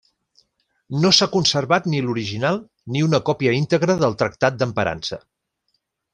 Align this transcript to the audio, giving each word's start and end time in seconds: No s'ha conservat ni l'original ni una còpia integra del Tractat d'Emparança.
No 1.03 1.11
s'ha 1.17 1.27
conservat 1.35 1.89
ni 1.91 1.99
l'original 2.05 2.57
ni 2.95 3.05
una 3.09 3.21
còpia 3.29 3.55
integra 3.59 3.97
del 4.01 4.19
Tractat 4.23 4.59
d'Emparança. 4.63 5.23